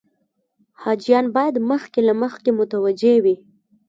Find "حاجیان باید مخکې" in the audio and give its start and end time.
0.81-1.99